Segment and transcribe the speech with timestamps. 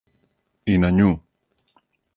[0.75, 1.11] И на њу.